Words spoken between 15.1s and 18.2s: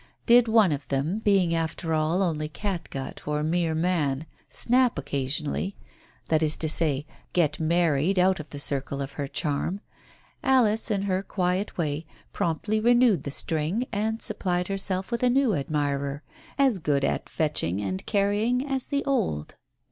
with a new admirer, as good at fetching and